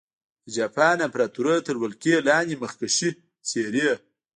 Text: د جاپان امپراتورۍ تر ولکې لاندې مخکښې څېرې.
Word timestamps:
د 0.45 0.47
جاپان 0.57 0.97
امپراتورۍ 1.07 1.59
تر 1.67 1.75
ولکې 1.83 2.13
لاندې 2.29 2.59
مخکښې 2.63 3.09
څېرې. 3.47 3.89